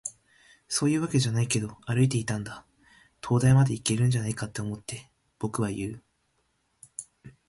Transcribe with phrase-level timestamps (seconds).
[0.67, 2.65] 「そういうわけじゃないけど、歩いていたんだ。
[3.21, 6.01] 灯台までいけるんじゃないかって思って。」、僕は言
[7.29, 7.33] う。